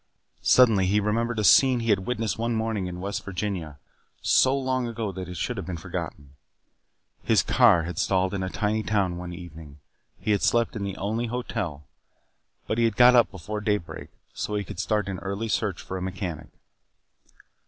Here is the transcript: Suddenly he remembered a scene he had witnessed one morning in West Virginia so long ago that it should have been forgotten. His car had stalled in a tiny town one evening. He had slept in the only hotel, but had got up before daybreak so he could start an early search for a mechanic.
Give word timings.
Suddenly 0.41 0.87
he 0.87 0.99
remembered 0.99 1.37
a 1.37 1.43
scene 1.43 1.79
he 1.81 1.91
had 1.91 2.07
witnessed 2.07 2.35
one 2.39 2.55
morning 2.55 2.87
in 2.87 3.01
West 3.01 3.23
Virginia 3.23 3.77
so 4.19 4.57
long 4.57 4.87
ago 4.87 5.11
that 5.11 5.29
it 5.29 5.37
should 5.37 5.57
have 5.57 5.65
been 5.67 5.77
forgotten. 5.77 6.31
His 7.21 7.43
car 7.43 7.83
had 7.83 7.99
stalled 7.99 8.33
in 8.33 8.41
a 8.41 8.49
tiny 8.49 8.81
town 8.81 9.17
one 9.17 9.31
evening. 9.31 9.77
He 10.17 10.31
had 10.31 10.41
slept 10.41 10.75
in 10.75 10.83
the 10.83 10.97
only 10.97 11.27
hotel, 11.27 11.83
but 12.65 12.79
had 12.79 12.95
got 12.97 13.15
up 13.15 13.29
before 13.29 13.61
daybreak 13.61 14.09
so 14.33 14.55
he 14.55 14.63
could 14.63 14.79
start 14.79 15.07
an 15.07 15.19
early 15.19 15.47
search 15.47 15.83
for 15.83 15.97
a 15.97 16.01
mechanic. 16.01 16.49